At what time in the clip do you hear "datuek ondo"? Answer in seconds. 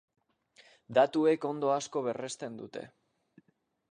0.97-1.69